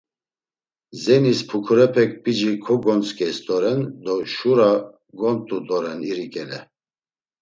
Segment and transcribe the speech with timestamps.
[1.01, 4.71] Zenis pukurepek p̌ici kogontzǩes doren do şura
[5.19, 6.59] gont̆u doren iri ǩele.